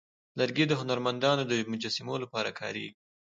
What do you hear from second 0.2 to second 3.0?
لرګی د هنرمندانو د مجسمو لپاره کارېږي.